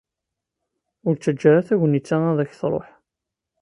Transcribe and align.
Ur 1.07 1.13
ttaǧǧa 1.15 1.47
ara 1.49 1.67
tagnit-a 1.67 2.17
ad 2.29 2.39
k-truḥ. 2.49 2.87